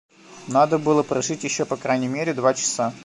Надо 0.47 0.79
было 0.79 1.03
прожить 1.03 1.43
еще 1.43 1.63
по 1.63 1.77
крайней 1.77 2.07
мере 2.07 2.33
два 2.33 2.55
часа. 2.55 2.91